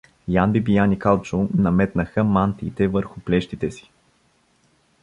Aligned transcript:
Ян 0.41 0.51
Бибиян 0.51 0.91
и 0.91 0.99
Калчо 0.99 1.49
наметнаха 1.57 2.23
мантиите 2.23 2.87
върху 2.87 3.19
плещите 3.19 3.71
си. 3.71 3.91